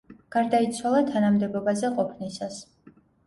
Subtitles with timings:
[0.35, 2.59] გარდაიცვალა თანამდებობაზე ყოფნისას.